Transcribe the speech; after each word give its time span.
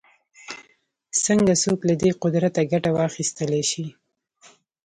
څنګه 1.25 1.53
څوک 1.63 1.79
له 1.89 1.93
دې 2.01 2.11
قدرته 2.23 2.59
ګټه 2.71 2.89
واخیستلای 2.97 3.63
شي 3.71 3.85